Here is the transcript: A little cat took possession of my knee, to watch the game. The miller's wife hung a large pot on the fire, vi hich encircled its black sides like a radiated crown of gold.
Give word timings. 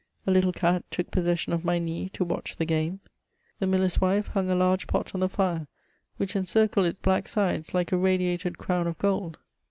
A 0.25 0.31
little 0.31 0.51
cat 0.51 0.83
took 0.89 1.11
possession 1.11 1.53
of 1.53 1.63
my 1.63 1.77
knee, 1.77 2.09
to 2.13 2.23
watch 2.25 2.55
the 2.55 2.65
game. 2.65 3.01
The 3.59 3.67
miller's 3.67 4.01
wife 4.01 4.25
hung 4.29 4.49
a 4.49 4.55
large 4.55 4.87
pot 4.87 5.13
on 5.13 5.19
the 5.21 5.29
fire, 5.29 5.67
vi 6.17 6.23
hich 6.25 6.35
encircled 6.35 6.87
its 6.87 6.97
black 6.97 7.27
sides 7.27 7.75
like 7.75 7.91
a 7.91 7.97
radiated 7.97 8.57
crown 8.57 8.87
of 8.87 8.97
gold. 8.97 9.37